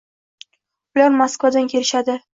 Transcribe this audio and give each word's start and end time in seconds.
Ular 0.97 1.13
Moskvadan 1.21 1.71
kelishadi 1.75 2.21